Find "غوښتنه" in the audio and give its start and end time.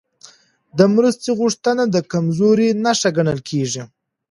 1.39-1.83